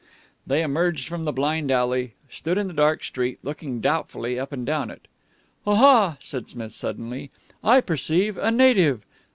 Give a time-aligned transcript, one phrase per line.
[0.47, 4.51] They emerged from the blind alley and stood in the dark street, looking doubtfully up
[4.51, 5.07] and down it.
[5.67, 7.29] "Aha!" said Smith suddenly.
[7.63, 9.03] "I perceive a native.